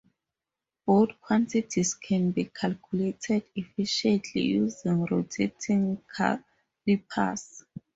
Both 0.87 1.21
quantities 1.21 1.93
can 1.93 2.31
be 2.31 2.45
calculated 2.45 3.43
efficiently 3.55 4.41
using 4.41 5.03
rotating 5.05 6.01
calipers. 6.17 7.63